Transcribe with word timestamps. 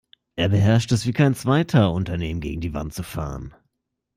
Er 0.35 0.49
beherrscht 0.49 0.91
es 0.93 1.05
wie 1.05 1.13
kein 1.13 1.35
Zweiter, 1.35 1.91
Unternehmen 1.93 2.41
gegen 2.41 2.59
die 2.59 2.73
Wand 2.73 2.91
zu 2.91 3.03
fahren. 3.03 3.53